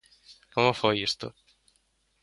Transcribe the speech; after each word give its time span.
Como 0.53 0.77
foi 0.81 0.95
isto? 1.07 1.27